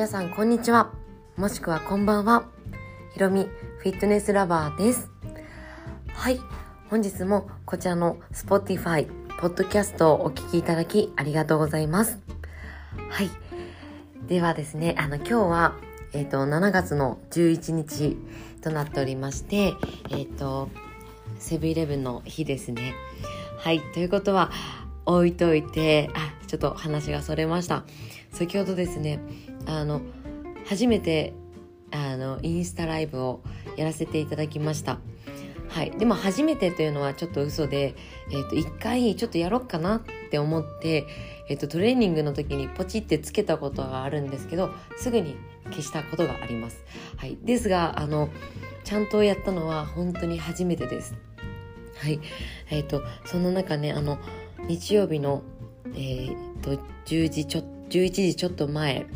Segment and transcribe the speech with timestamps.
[0.00, 0.94] 皆さんこんにちは。
[1.36, 2.46] もしくはこんばんは。
[3.12, 3.50] ひろみ
[3.80, 5.10] フィットネスラバーです。
[6.14, 6.40] はい。
[6.88, 9.08] 本日もこちらの Spotify
[9.38, 12.18] ポッドキャストをお聞きいただきありがとうございます。
[13.10, 13.28] はい。
[14.26, 15.74] ではですねあの今日は
[16.14, 18.16] えっ、ー、と7月の11日
[18.62, 19.74] となっておりまして
[20.08, 20.70] えっ、ー、と
[21.38, 22.94] セブンイレブンの日ですね。
[23.58, 23.82] はい。
[23.92, 24.50] ということは
[25.06, 27.84] 置いといてあちょっと話がそれました。
[28.32, 29.20] 先ほどですね
[29.66, 30.02] あの
[30.66, 31.34] 初めて
[31.90, 33.42] あのインスタライブを
[33.76, 34.98] やらせていただきました。
[35.68, 37.94] はい、でも初めてというのはちょっと嘘で、
[38.30, 41.06] えー、と一回ちょっとやろうかなって思って、
[41.48, 45.36] えー、とトレーニングの時にポチってつけたことがあるんですけどすぐに
[45.66, 46.84] 消したことがあります、
[47.16, 48.30] はい、ですがあの
[48.82, 51.14] ちゃんとやったのは本当に初めてです。
[51.98, 52.18] はい。
[52.70, 54.18] えっ、ー、とその中ねあの
[54.68, 55.42] 日曜日の
[55.94, 59.06] えー、と10時ちょ11時ちょっと前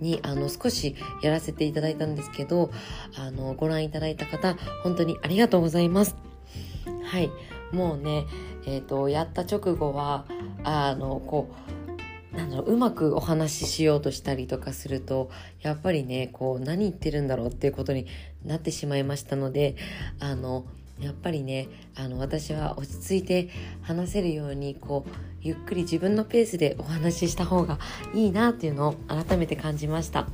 [0.00, 2.70] にあの少しやらせていただいたんですけど
[3.16, 6.16] あのご覧いただいた方本当にありがとうございます。
[7.04, 7.30] はい。
[7.72, 8.26] もうね
[8.66, 10.26] えっ、ー、とやった直後は
[10.64, 11.50] あのこ
[12.34, 15.30] うなんだろううまくお話ししようとしたりとかすると
[15.62, 18.06] やっぱりねこう何言ってるんだろうっていうことに
[18.44, 19.76] なってしまいましたので
[20.20, 20.66] あの
[21.00, 23.50] やっぱりねあの私は落ち着いて
[23.82, 25.10] 話せるようにこう
[25.42, 27.78] ゆっくり自分のペースでお話しした方が
[28.14, 30.26] いいなっていうのを改めて感じました。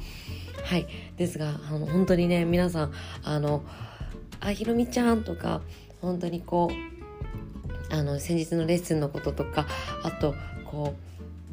[0.65, 0.87] はい。
[1.17, 2.93] ですがあの本当にね皆さん
[3.25, 3.65] あの
[4.41, 5.61] 「あひろみちゃん」とか
[6.01, 9.67] 本当にこうあの先日のレッスンのこととか
[10.03, 10.95] あとこ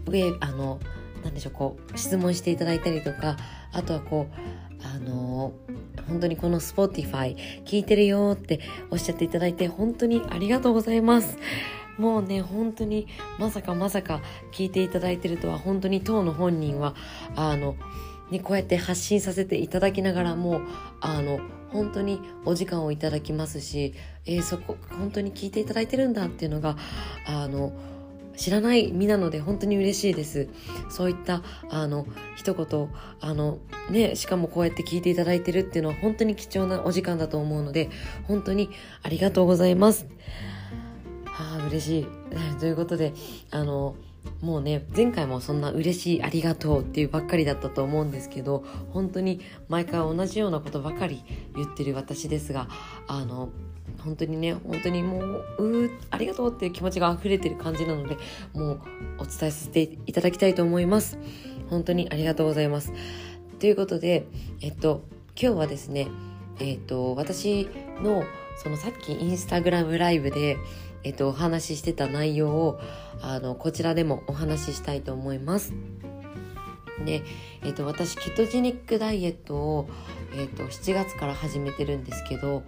[0.07, 0.79] う上あの
[1.23, 3.35] なんでしょうこう質問していただいたりとか
[3.73, 5.53] あとはこうあの
[6.09, 11.37] 本当にこの Spotify 聞いてるよっておっしゃっていただいて本当にありがとうございます。
[11.97, 13.07] もうね、本当に
[13.37, 14.21] まさかまさか
[14.53, 16.95] 聞いていただいてるとは本当に当の本人は
[17.35, 17.75] あの、
[18.31, 20.61] ね、こうやって発信させていただきながらも
[21.01, 21.41] あの
[21.71, 23.93] 本当にお時間をいただきますし、
[24.25, 26.77] えー、そこ本当に聞いていただいてるんだっていうのが
[27.25, 27.73] あの
[28.39, 30.47] 知らない身なので本当に嬉しいです。
[30.89, 32.07] そういったあの
[32.37, 32.89] 一言
[33.19, 33.59] あの
[33.91, 37.89] ねしかもこうやって聞いていただいてるっていうのは本当に貴重なお時間だと思うので
[38.29, 38.69] 本当に
[39.03, 40.07] ありがとうございます。
[41.25, 42.07] はあ嬉しい。
[42.61, 43.13] ということで
[43.51, 43.95] あの
[44.41, 48.63] もうね前回もそんな嬉しいありがとうっていうばっかりだったと思うんですけど
[48.93, 51.25] 本当に毎回同じようなことばかり
[51.55, 52.69] 言ってる私ですが
[53.07, 53.49] あの
[54.03, 55.19] 本当にね本当にも
[55.57, 58.17] ううありがとうっていう気持ちが溢れてる感じなので
[58.53, 58.81] もう
[59.19, 61.17] お伝えさせていただきたいと思います。
[61.69, 62.93] 本当にありがとうございます。
[63.59, 64.25] ということで
[64.61, 65.03] えっと
[65.39, 66.07] 今日はですね
[66.59, 67.67] えっと私
[68.01, 68.23] の
[68.57, 70.57] そのさっきインスタグラムライブで
[71.03, 72.79] えっとお話ししてた内容を
[73.21, 75.73] あのこちらでもお話ししたいと思います。
[77.05, 77.23] で、
[77.63, 79.89] えっと、私ケトジニックダイエットを、
[80.35, 82.63] えっと、7月から始めてるんですけど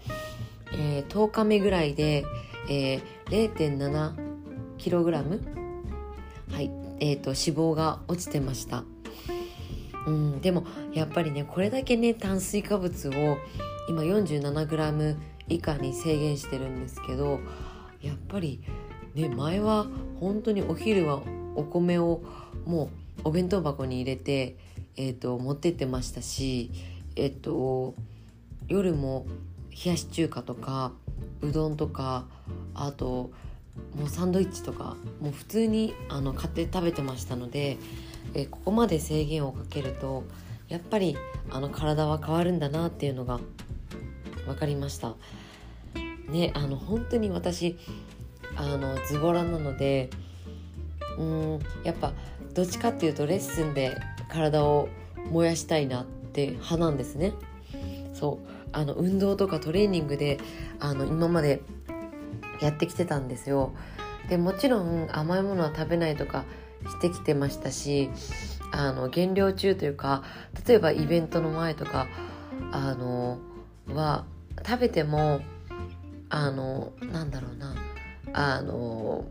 [0.74, 2.26] えー、10日目ぐらいで、
[2.70, 5.42] えー、0.7kg、
[6.52, 6.72] はい。
[7.00, 8.84] えーと、脂肪が落ちてました。
[10.06, 13.38] うん、でもやっぱりねこれだけね炭水化物を
[13.88, 15.16] 今 47g
[15.48, 17.40] 以下に制限してるんですけど
[18.02, 18.62] やっぱり
[19.14, 19.88] ね前は
[20.20, 21.22] 本当にお昼は
[21.56, 22.22] お米を
[22.66, 22.90] も
[23.20, 24.56] うお弁当箱に入れて、
[24.96, 26.72] えーと、持ってってましたし、
[27.16, 27.94] えっ、ー、と
[28.68, 29.28] 夜も
[29.72, 30.92] 冷やし中華とか
[31.42, 32.26] うどんとか
[32.74, 33.32] あと
[33.96, 37.78] もうサンドイッチとかもう普通にあの買って食べてましたので
[38.34, 40.24] えここまで制限をかけると
[40.68, 41.18] やっぱり
[41.50, 43.40] あの体は変わるんだなっていうのが
[44.46, 45.16] 分かりました。
[46.30, 47.78] ねあの本当に私
[48.56, 50.10] あのズボラなので
[51.18, 52.14] うんやっぱ
[52.54, 53.98] どっちかっていうとレッスンで
[54.30, 54.88] 体を
[55.30, 57.34] 燃やしたいなって派なんですね。
[58.14, 58.61] そう。
[58.74, 60.40] あの運動とかトレーニングで
[60.80, 61.62] あの今まで
[62.62, 63.74] やってきてたんですよ。
[64.30, 66.46] でもちろん甘いものは食べないとか
[66.88, 68.10] してきてましたし
[68.72, 70.24] あの減量中というか
[70.68, 72.08] 例えばイベントの前とか
[72.72, 73.40] あの
[73.88, 74.26] は
[74.66, 75.42] 食べても
[76.30, 77.76] あのなんだろうな
[78.34, 79.26] あの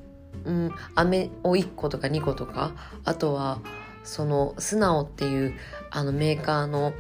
[0.44, 2.72] うん飴を1個とか2個とか
[3.04, 3.60] あとは
[4.04, 5.54] その素直っていう
[5.90, 6.92] あのメーカーの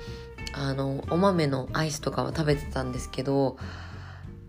[0.52, 3.56] あのお豆のアイスとかは食べてたんですけど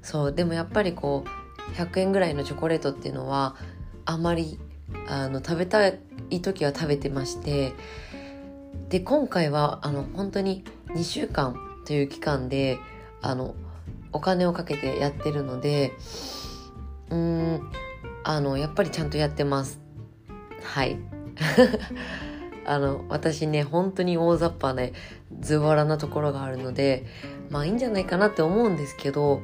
[0.01, 3.55] そうでもやっぱりこう100円ぐらいのチョコレートっていうのは
[4.05, 4.59] あまり
[5.07, 7.73] あの食べたい時は食べてまして
[8.89, 11.55] で今回はあの本当に2週間
[11.85, 12.77] という期間で
[13.21, 13.55] あの
[14.11, 15.93] お金をかけてやってるので
[17.09, 17.71] うん
[18.23, 19.79] あのやっぱりちゃんとやってます。
[20.63, 20.97] はい。
[22.65, 24.93] あの、私ね、本当に大雑把で、
[25.39, 27.05] ズボラなところがあるので、
[27.49, 29.41] まあいいんじゃないかなって思うんですけど、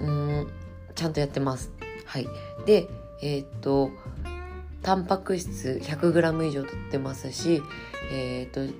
[0.00, 0.48] うん、
[0.94, 1.72] ちゃんとやってます。
[2.04, 2.28] はい。
[2.66, 2.88] で、
[3.22, 3.90] えー、っと、
[4.82, 7.62] タンパク質 100g 以上とってますし、
[8.12, 8.72] えー、っと、脂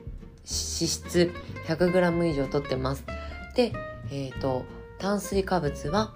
[0.46, 1.32] 質
[1.66, 3.04] 100g 以上とってます。
[3.54, 3.72] で、
[4.10, 4.64] えー、っと、
[4.98, 6.14] 炭水化物は、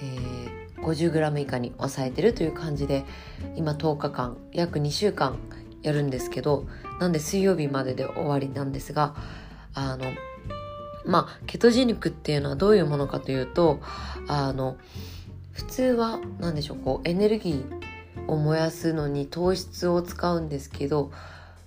[0.00, 3.04] えー、50g 以下に抑えてるという感じで、
[3.56, 5.38] 今10日間、約2週間
[5.84, 6.66] やるんですけど、
[6.98, 9.14] なんで水曜日までで終わりなんですが、
[9.74, 10.06] あの、
[11.06, 13.80] まあ、ケトジ肉っていうのはどういうものかというと、
[14.26, 14.76] あの、
[15.54, 21.12] 普通は何でしょうこうエネルギーを燃やすのに糖質を使うんですけど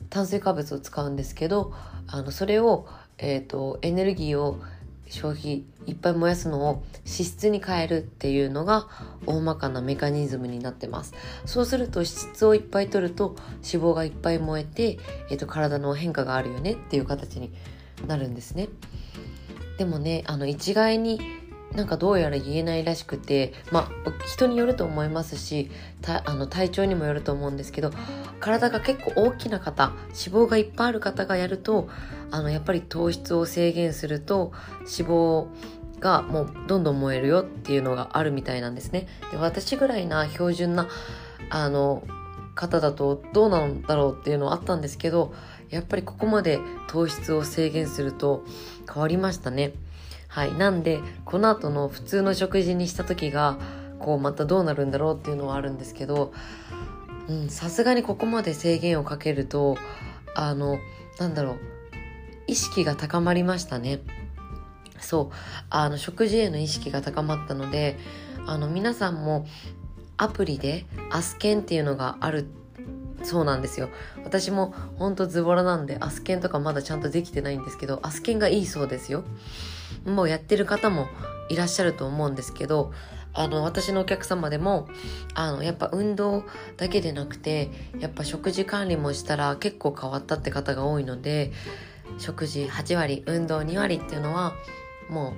[0.09, 1.73] 炭水化物を使うんですけど
[2.07, 2.87] あのそれを、
[3.17, 4.59] えーと、エネルギーを
[5.09, 8.87] 消費いっぱい燃やすのを脂質に変えるっていうのが
[9.25, 11.13] 大まかなメカニズムになってます。
[11.45, 14.99] そうすると脂質をいっぱい取ると脂肪がいっぱい燃えて、
[15.29, 17.51] えーと体の変化があるよねっていう形に
[18.05, 18.69] なるんですね。
[19.77, 21.19] でもねあの一概に
[21.73, 25.69] なんかどうやら言えないらしくてまあ人によると思いますし
[26.25, 27.91] あの体調にもよると思うんですけど
[28.39, 31.89] 体が結構大きな方脂肪がいっぱいある方がやると
[32.31, 35.47] あのやっぱり糖質を制限すると脂肪
[35.99, 39.07] がもうどんどん燃えるよっていうのがあるみたいなんですね。
[39.31, 40.87] で私ぐらいな標準な
[41.49, 42.03] あの
[42.55, 45.33] 方だとどうなんだろうっていうのはあったんですけど
[45.69, 48.43] やっぱりここまで糖質を制限すると
[48.91, 49.73] 変わりましたね。
[50.37, 50.53] はい。
[50.53, 53.57] なんで、この後の普通の食事にした時が、
[53.97, 56.31] こう、またどうなるんだろうっていうのはあるんですけど、
[57.27, 59.79] うん、さすがにここまで制限をかけると、
[60.35, 60.77] あの、
[61.17, 61.59] なんだろう、
[62.45, 63.99] 意識が高まりましたね。
[64.99, 65.35] そう。
[65.71, 67.97] あの、食事への意識が高まったので、
[68.45, 69.47] あの、皆さんも
[70.17, 72.47] アプリでアスケンっていうのがある
[73.23, 73.89] そうなんですよ。
[74.23, 79.23] 私もほんとズボラなんでアスケンとかまだちゃんとできてないんですけど、アスケンがいいそうですよ。
[80.05, 81.07] もうやってる方も
[81.49, 82.91] いらっしゃると思うんですけど、
[83.33, 84.87] あの、私のお客様でも、
[85.35, 86.43] あの、やっぱ運動
[86.77, 87.69] だけでなくて、
[87.99, 91.51] やっぱ食事管理もしたら結構変わったって方が多いので、
[92.17, 94.53] 食事8割、運動2割っていうのは、
[95.09, 95.33] も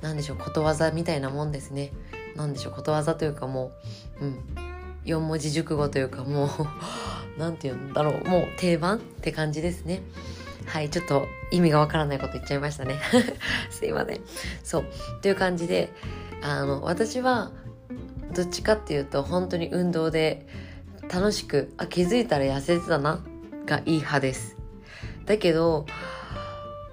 [0.00, 1.92] う、なんでしょう、ことわざみたいなもんですね。
[2.36, 3.72] なんでしょう、ことわざというかも
[4.20, 4.71] う、うん、
[5.04, 6.48] 4文字熟語というかもう
[7.38, 10.02] 何て言うんだろう、もう定番って感じですね。
[10.66, 12.98] はい、ちょっと意味がわからないこと言っちゃいましたね。
[13.70, 14.20] すいません。
[14.62, 14.84] そう。
[15.20, 15.92] という感じで、
[16.40, 17.52] あの、私は、
[18.34, 20.46] どっちかっていうと、本当に運動で
[21.12, 23.24] 楽しく、あ、気づいたら痩せてたな、
[23.66, 24.56] がいい派です。
[25.26, 25.86] だけど、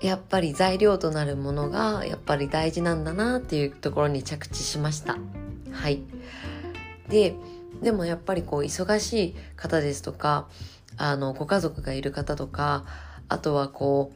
[0.01, 5.17] やっぱり材料となるものが、やっぱり大事なんだなっていうところに着地しました。
[5.71, 6.03] はい。
[7.09, 7.35] で、
[7.81, 10.47] でもやっぱりこう、忙しい方ですとか、
[10.97, 12.85] あの、ご家族がいる方とか、
[13.27, 14.11] あとはこ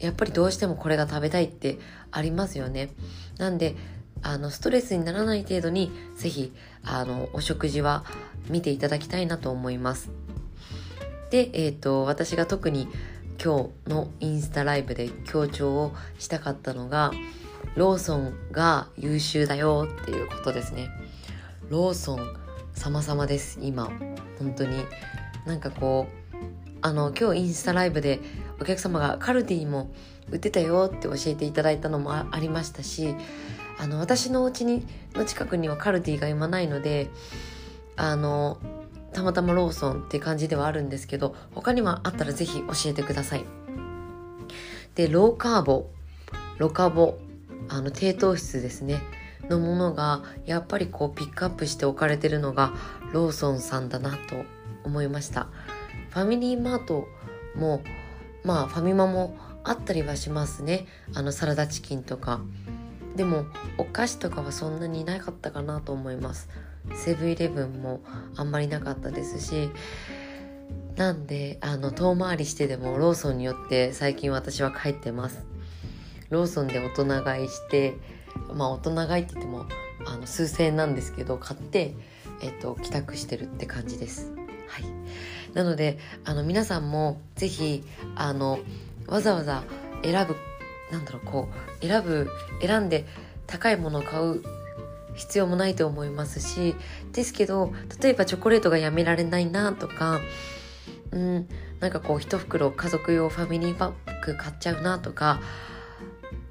[0.00, 1.78] う、やっぱりどうしてもこれが食べたいって
[2.10, 2.90] ありますよね。
[3.38, 3.76] なんで、
[4.22, 6.52] あの、ストレスにならない程度に、ぜひ、
[6.84, 8.04] あの、お食事は
[8.48, 10.10] 見ていただきたいなと思います。
[11.30, 12.88] で、えっ、ー、と、私が特に
[13.42, 17.12] 今日のインスタライブで強調をしたかったのが、
[17.74, 20.88] ローソンが優秀だよっていうことですね。
[21.68, 22.41] ローソン
[22.74, 23.90] 様々です、今。
[24.38, 24.84] 本当に。
[25.46, 26.22] なんかこう、
[26.82, 28.20] あの今日インスタライブで
[28.60, 29.92] お客様がカルディも
[30.30, 33.14] 売ってたよって教えていただいたのもありましたし
[33.78, 37.08] あの私のお家にの近くにはカルディが今ないので
[37.96, 38.58] あの
[39.12, 43.44] たまたまローソンって感じではあるんですけど他にもあったらぜひ教えてください
[44.96, 45.88] でローカーボ
[46.58, 47.18] ロカボ
[47.68, 49.00] あの低糖質ですね
[49.52, 52.72] のものがやっぱりこうピックアップして置かれてるのが
[53.12, 54.44] ローソンさんだなと
[54.84, 55.48] 思いました。
[56.10, 57.06] ファミリーマート
[57.54, 57.82] も
[58.44, 60.86] まあファミマもあったりはしますね。
[61.14, 62.40] あのサラダチキンとか。
[63.16, 63.44] でも
[63.76, 66.48] お菓子とかはそんなにいなかったかなと思います。
[66.94, 68.00] セブンイレブンも
[68.36, 69.70] あんまりなかったですし。
[70.96, 75.44] なんであの遠回りしてでもローソンによって最近私は帰ってます。
[76.28, 77.96] ローソンで大人買いして
[78.54, 79.66] まあ大人買いって言っても
[80.06, 81.94] あの数千円なんですけど買って
[82.40, 84.32] えっと帰宅してるって感じです。
[84.68, 84.84] はい。
[85.54, 87.84] なのであの皆さんもぜひ
[88.14, 88.58] あの
[89.06, 89.62] わざわざ
[90.02, 90.36] 選ぶ
[90.90, 91.48] なんだろうこ
[91.80, 92.28] う選ぶ
[92.60, 93.06] 選んで
[93.46, 94.42] 高いものを買う
[95.14, 96.74] 必要もないと思いますし
[97.12, 100.20] ですけど例えばチョコレートがやめられないなとか
[101.10, 101.48] うん
[101.80, 105.40] なんかこう一袋家族用ファミリーパック買っちゃうなとか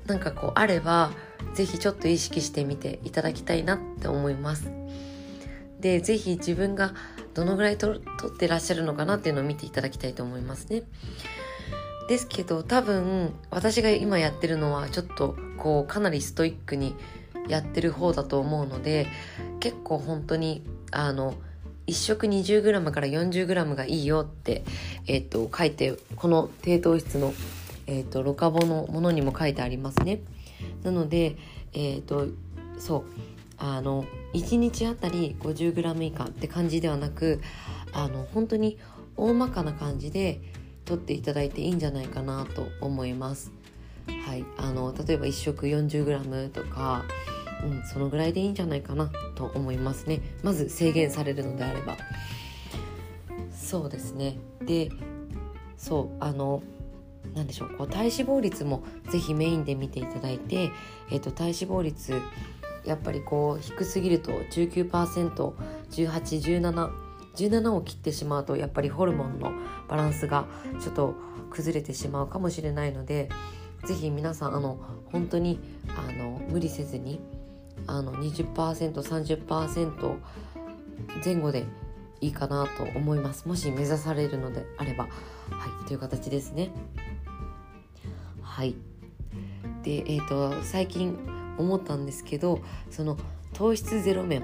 [0.05, 1.11] なんかこうあれば
[1.53, 4.71] 是非ちょっと意識してみていただきたいなって思います。
[5.79, 6.93] で是非自分が
[7.33, 10.83] どのぐらいと取ってらっしゃるのかなっていうのを見ていただきたいと思いますね。
[12.07, 16.95] ですけど多分私が今やってるのはちょっとこうかなりストイックに
[17.47, 19.07] やってる方だと思うので
[19.59, 21.35] 結構本当にあの
[21.87, 24.63] 1食 20g から 40g がいいよって、
[25.07, 27.33] え、ー、と書いてこの低糖質の、
[27.87, 30.19] え、ー、とロカボのものにも書いてありますね。
[30.83, 31.37] なので、
[31.73, 32.27] えっ、ー、と
[32.77, 33.03] そう
[33.57, 37.41] あの1日あたり 50g 以下って感じではなく
[37.93, 38.79] あの本当に
[39.15, 40.41] 大まかな感じで
[40.85, 43.51] 取っていただいていいんじゃないかなと思います。
[44.25, 47.05] はい、あの例えば1食 40g とか、
[47.63, 50.21] うん、そのぐらいでいいんじゃないかなと思いますね。
[50.43, 51.97] まず制限されるのであれば。
[53.51, 54.37] そうですね。
[54.65, 54.89] で
[55.77, 56.63] そうあの
[57.33, 60.71] 何でしょうこう体脂肪率もぜひメインで見ていただいて、
[61.09, 62.13] えーと、体脂肪率
[62.85, 69.53] やっぱりこう低すぎると 19%1817 17を切ってしまうとやっぱりホルモンの
[69.87, 70.47] バランスが
[70.81, 71.15] ちょっと
[71.49, 73.29] 崩れてしまうかもしれないので
[73.85, 74.77] 是非皆さんあの
[75.11, 75.59] 本当に
[75.95, 77.21] あの無理せずに
[77.87, 80.15] あの 20%30%
[81.23, 81.65] 前後で
[82.19, 83.47] いいかなと思います。
[83.47, 85.05] もし目指されるのであれば。
[85.05, 85.09] は
[85.83, 86.69] いという形ですね。
[88.51, 88.75] はい。
[89.83, 91.17] でえっ、ー、と最近
[91.57, 93.17] 思ったんですけどその
[93.53, 94.43] 糖質ゼロ麺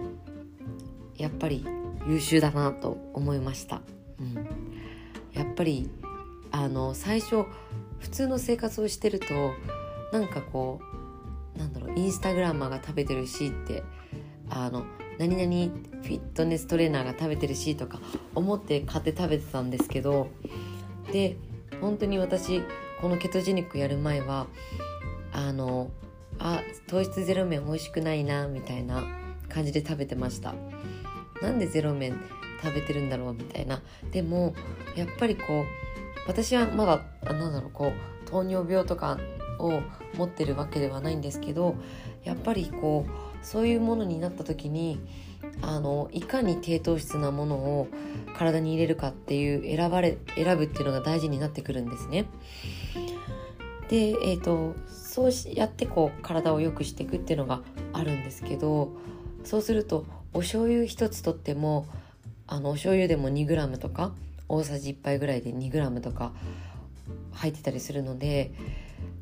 [1.18, 1.66] やっぱり
[2.08, 3.82] 優秀だなと思いました、
[4.20, 4.36] うん、
[5.34, 5.90] やっぱり
[6.52, 7.44] あの最初
[8.00, 9.26] 普通の生活をしてると
[10.14, 10.80] なんかこ
[11.56, 13.84] うなんだろうインスタグラマーが食べてるしって
[14.50, 14.86] あの
[15.20, 18.00] 何々フィットネストレーナーが食べてるしとか
[18.36, 20.30] 思って買って食べてたんですけど
[21.12, 21.36] で
[21.82, 22.62] 本当に私
[23.02, 24.48] このケトジェニックやる前は
[25.32, 25.92] あの
[26.40, 29.04] あ糖質ゼロ麺美味しくないなみたいな
[29.50, 30.56] 感じで食べてました。
[31.42, 32.20] なんでゼロ麺
[32.64, 33.82] 食べてるんだろうみたいな。
[34.12, 34.56] でも
[34.96, 35.66] やっぱりこう
[36.28, 39.20] 私はまだなんだろうこう糖尿病とか
[39.60, 39.82] を
[40.16, 41.76] 持ってるわけではないんですけど
[42.24, 45.00] やっぱりこうそういうものになった時に
[45.62, 47.88] あのいかに低糖質なものを
[48.38, 52.26] 体に入れるかっていう選ばれ選ぶっていうのが大事になってくるんですね。
[53.90, 57.62] で、えーと、そうやってこう体を良くしていくっていうのが
[57.94, 58.92] あるんですけど
[59.44, 61.88] そうするとお醤油一つとっても
[62.48, 64.12] あのお醤油でも 2g とか
[64.50, 66.34] 大さじ1杯ぐらいで 2g とか
[67.34, 68.52] 入ってたりするので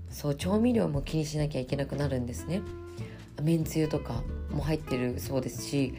[0.10, 2.62] そう調味料も気にしなきゃいけなくなるんですね。
[3.42, 5.94] めんつゆとかも入ってるそうですし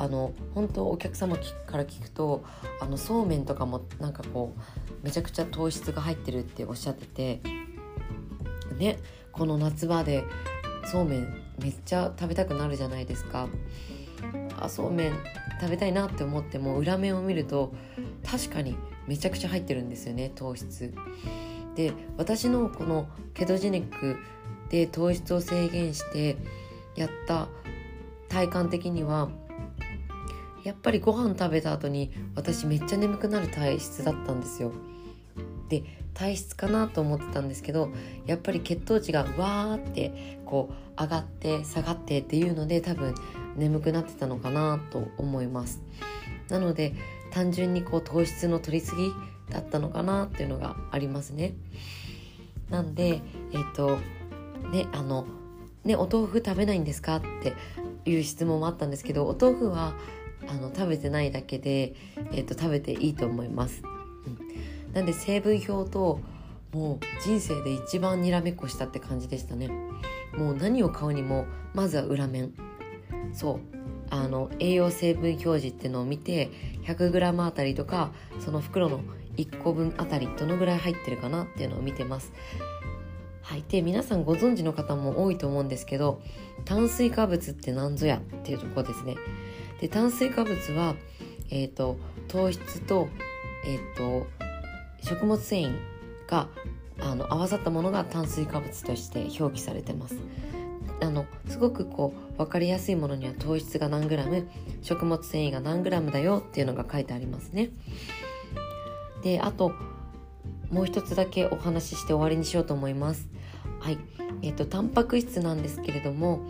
[0.00, 2.42] あの本当お客様から聞くと
[2.80, 7.42] あのそうめんとかもなんかこうめちゃくちゃ糖質が入ってるっておっしゃってて
[8.78, 8.98] ね
[9.30, 10.24] この夏場で
[10.86, 13.46] そうめんめっちゃ食べたくなるじゃないですか。
[14.58, 15.12] あそうめん
[15.60, 17.74] 食べたいなって思っても裏面を見ると
[18.24, 18.76] 確かに
[19.06, 20.94] めちゃくちゃ入ってるんですよね糖質。
[21.74, 24.16] で私のこのケトジェニック
[24.70, 26.38] で糖質を制限して
[26.96, 27.48] やった
[28.30, 29.28] 体感的には
[30.64, 34.72] やっぱりご飯食べた後に私めっちゃ眠くなる体質だったんですよ。
[35.68, 37.90] で体質かなと思ってたんですけど
[38.26, 43.14] やっぱり血糖値がわーってこう上がって下がってっていうので多分
[43.56, 45.80] 眠くなってたのかなと思います。
[46.48, 46.94] なので
[47.30, 49.12] 単純にこう糖質の取りすぎ
[49.50, 51.54] だったのかなっていうのがありますね。
[52.68, 53.98] なんでえっ、ー、と
[54.70, 55.26] ねあの
[55.84, 57.54] ねお豆腐食べないんですかって
[58.04, 59.94] いう質問もあったんですけどお豆腐は
[60.48, 61.94] あの食べてないだけで、
[62.32, 63.82] えーと、食べていいと思います、
[64.26, 66.20] うん、なんで成分表と
[66.72, 69.68] もう人生で一番にらめっこしたって感じでしたね。
[70.36, 72.52] もう何を買うにもまずは裏面。
[73.32, 73.60] そう。
[74.12, 76.50] あの栄養成分表示っていうのを見て
[76.84, 79.00] 100g あたりとかその袋の
[79.36, 82.32] 1個分あたりどのぐらい入ってるかなっていうのを見てます。
[83.50, 86.22] はい、で皆さんご存知の方も多いと思うんですけど
[86.64, 89.16] 炭水化物って何ぞやっていうとこですね。
[89.80, 90.94] で炭水化物は、
[91.50, 91.96] えーと、
[92.28, 93.08] 糖質と,、
[93.66, 94.28] えーと
[95.02, 95.76] 食物繊維
[96.28, 96.46] が
[97.00, 100.14] あの合わさったものが炭水化物として表記されてます。
[101.02, 104.46] あのすごくこう分かりやすいものには糖質が何グラム
[104.80, 107.70] 食物繊維が何グラムだよっていうのが書いてありますね。
[109.24, 109.72] であと
[110.70, 113.28] もう一つだけお話しして終わりにしようと思います。
[113.80, 113.98] はい。
[114.42, 116.40] えっ、ー、とタンパク質なんですけれども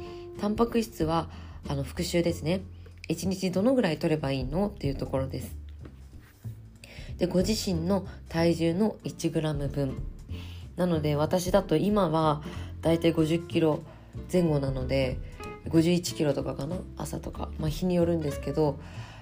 [0.40, 1.28] タンパク質は
[1.68, 2.62] あの復習ですね。
[3.08, 5.56] 1日どのぐらい取ればいいのっていうところです。
[7.18, 9.96] でご自身の体重の 1g 分。
[10.76, 12.42] なので私だと今は
[12.80, 13.80] だいたい50キロ
[14.32, 15.18] 前後なので
[15.68, 16.76] 51キロとかかな？
[16.96, 18.78] 朝とか、まあ、日によるんですけど、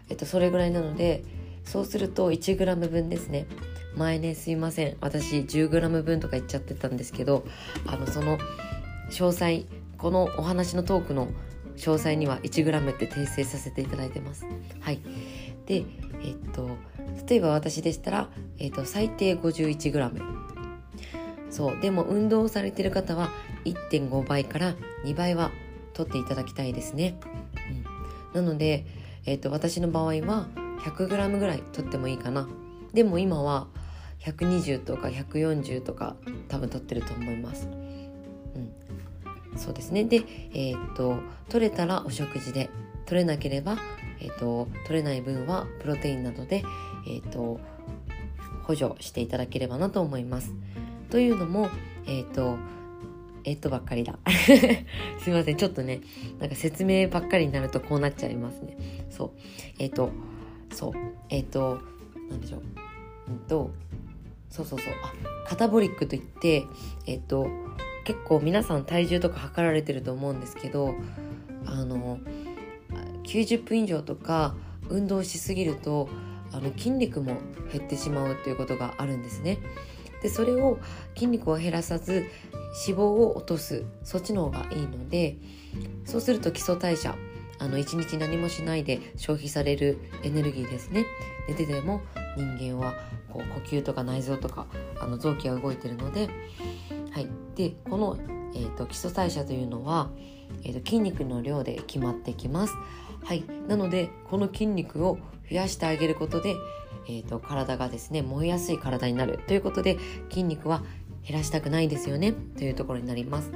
[0.09, 1.25] えっと、それぐらいなので
[1.69, 3.47] そうすると 1g 分ですね。
[3.95, 4.97] 前ねすいません。
[5.01, 7.45] 私 10g 分とか言っちゃってたんですけど
[7.87, 8.39] あのその
[9.11, 9.65] 詳細
[9.99, 11.29] このお話のトークの
[11.77, 14.47] 詳細には 1g って訂正させていただいてます。
[14.81, 15.01] はい。
[15.67, 15.85] で
[16.23, 16.71] えっと
[17.29, 20.23] 例えば私でしたら、えっと、最低 51g
[21.51, 21.81] そう。
[21.81, 23.31] でも運動されてる方は
[23.65, 25.51] 1.5倍から2倍は
[25.93, 27.19] 取っていただきたいですね、
[28.35, 28.87] うん、なので、
[29.27, 30.47] えっと、私の場合は
[30.81, 32.49] 100g ぐらい取ってもいいかな
[32.93, 33.69] でも今は
[34.21, 36.17] 120とか140とか
[36.49, 37.69] 多分取ってると思います。
[38.55, 41.19] うん、そうですねで、えー、っと
[41.49, 42.71] 取れたらお食事で
[43.07, 43.79] 取れなければ、
[44.21, 46.65] えー、っと取れない分はプロテインなどで、
[47.07, 47.61] えー、っと
[48.65, 50.53] 補助していただければなと思います。
[51.11, 51.71] というのも、
[52.07, 52.57] えっと
[53.45, 54.19] えっとばっかりだ。
[55.21, 55.57] すいません。
[55.57, 56.01] ちょっとね、
[56.39, 58.77] なんか説明ばっかりになるとこうなっちゃいますね。
[59.11, 59.31] そう。
[59.79, 60.11] えっ、と、
[60.71, 60.93] そう。
[61.29, 61.81] えっ、と、
[62.31, 62.63] なんでしょう。
[63.29, 63.71] うんと、
[64.51, 65.13] そうそうそうあ
[65.49, 66.65] カタボリックといって
[67.07, 67.49] えっと
[68.05, 70.95] 結構皆さん体重とか測られてると思うんですけど
[71.67, 72.19] あの
[73.25, 74.55] 90分以上とか
[74.89, 76.09] 運動しすぎると
[76.53, 77.37] あの筋肉も
[77.71, 79.59] 減ってしまうということがあるんですね。
[80.23, 80.79] でそれを
[81.15, 82.27] 筋肉を減らさず
[82.87, 85.37] 脂肪を落とすそっちの方がいいので
[86.05, 87.15] そうすると基礎代謝
[87.59, 91.05] あの一日何もしないで消費されるエネルギーですね。
[91.49, 92.00] 寝てでも
[92.37, 92.95] 人間は
[93.29, 94.67] こう呼吸とか内臓とか
[95.00, 96.29] あの臓器が動いてるので、
[97.12, 98.17] はい、でこの、
[98.55, 100.11] えーと、基礎代謝というのは、
[100.65, 102.75] えーと、筋肉の量で決まってきます。
[103.25, 105.19] はい、なのでこの筋肉を
[105.50, 106.55] 増やしてあげることで、
[107.09, 109.99] えーと、体がですね燃えやすい体になるということで
[110.31, 110.83] 筋肉は
[111.27, 112.33] 減らしたくないですよね。
[112.33, 113.53] というところになります。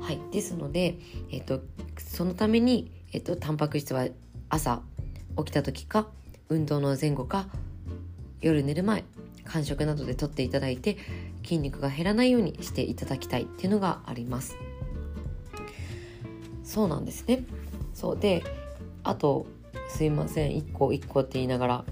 [0.00, 0.98] はい、ですので、
[1.30, 1.60] えー、と
[1.98, 4.06] そのために、えー、とタンパク質は
[4.50, 4.82] 朝
[5.38, 6.06] 起きた時か
[6.50, 7.46] 運動の前後か
[8.42, 9.04] 夜寝る前
[9.44, 10.98] 間食などでとっていただいて
[11.42, 14.58] 筋肉が減らないようにしていただきたいっていうのがあります。
[16.62, 17.44] そうなんですね。
[17.94, 18.18] そう。
[18.18, 18.44] で
[19.02, 19.46] あと
[19.88, 20.50] すいません。
[20.50, 21.84] 1個1個って言いながら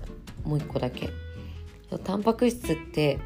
[0.45, 1.09] もう1個だけ。
[2.05, 3.19] タンパク質って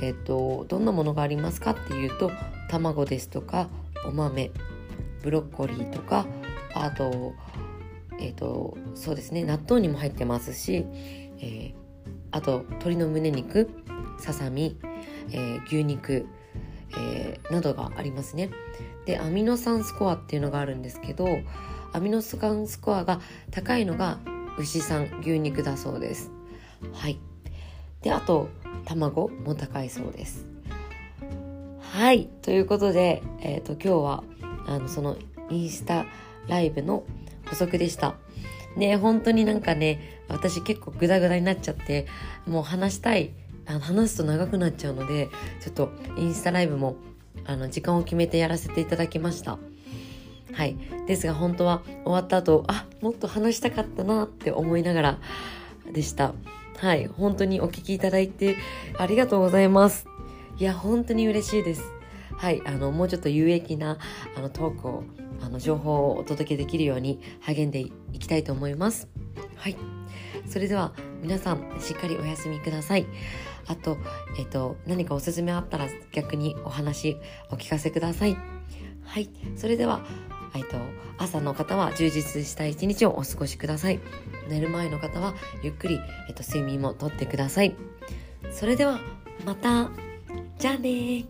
[0.00, 2.30] えっ、ー、とどんなものがありますかっていうと
[2.68, 3.68] 卵ですとか
[4.06, 4.52] お豆
[5.24, 6.26] ブロッコリーとか
[6.74, 7.34] あと
[8.18, 10.84] えっ、ー、とそうですね納豆にも入ってますし、
[11.38, 11.74] えー、
[12.30, 13.70] あと鶏の胸肉
[14.18, 14.78] ささみ、
[15.30, 16.26] えー、牛肉、
[16.96, 18.50] えー、などがありますね。
[19.06, 21.26] でアミノ酸スコアっていうのがあるんですけど
[21.92, 24.18] アミノ酸スコアが高いのが
[24.58, 26.30] 牛さん牛肉だそうです。
[26.92, 27.18] はい。
[28.02, 28.48] であと
[28.84, 30.46] 卵も高いそうです。
[31.80, 32.28] はい。
[32.42, 34.24] ということで、えー、と今日は
[34.66, 35.16] あのその
[35.50, 36.06] インスタ
[36.50, 37.04] ライブの
[37.48, 38.16] 補足でした。
[38.76, 42.06] ね本当になんかね私結構グダグダになっちゃって
[42.46, 43.32] もう話したい
[43.66, 45.28] あの話すと長くなっちゃうので
[45.60, 46.96] ちょっとインスタライブも
[47.46, 49.58] あの時間を決めてやらせていただきました。
[50.52, 50.76] はい。
[51.06, 55.18] ですが本当は終わった後あもっと話したかったなって思いながら
[55.92, 56.34] でした。
[56.78, 57.06] はい。
[57.06, 58.56] 本当にお聞きいただいて
[58.98, 60.06] ありがとうございます。
[60.58, 61.99] いや本当に嬉しいです。
[62.40, 63.98] はいあのもうちょっと有益な
[64.34, 65.04] あのトークを
[65.42, 69.08] あの情報をお届けできるように励んでいきたいと思います
[69.56, 69.76] はい
[70.48, 73.06] それでは皆さんしっかりお休みください
[73.66, 73.98] あと、
[74.38, 77.18] えっ、と、何かおすすめあったら逆にお話
[77.50, 78.38] お聞かせください
[79.04, 80.00] はいそれでは
[80.54, 80.78] えっと、
[81.18, 84.00] 朝の方は充実した一日をお過ごしください。
[84.48, 87.76] 寝る前の方はゆっくり、えっと、睡眠もとってください。
[88.50, 88.98] それでは、
[89.46, 89.90] また。
[90.58, 91.24] じゃあね